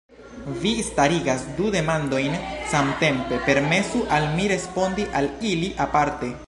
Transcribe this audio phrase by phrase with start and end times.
[0.61, 2.39] Vi starigas du demandojn
[2.73, 6.37] samtempe, permesu al mi respondi al ili aparte.